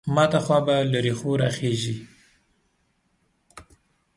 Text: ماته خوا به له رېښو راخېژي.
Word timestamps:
ماته 0.15 0.39
خوا 0.45 0.57
به 0.65 0.75
له 0.91 0.99
رېښو 1.05 1.31
راخېژي. 1.41 1.95